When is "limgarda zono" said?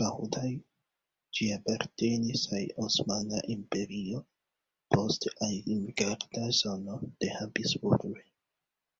5.72-7.02